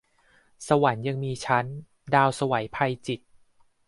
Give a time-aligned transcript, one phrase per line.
[0.67, 1.65] สวรรค์ยังมีชั้น-
[2.13, 3.25] ดาวไสว ไพจิตร